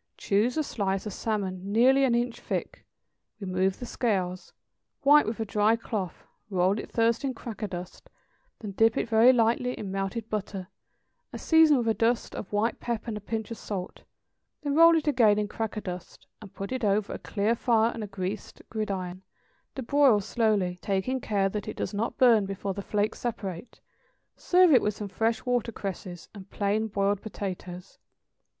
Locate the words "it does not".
21.68-22.18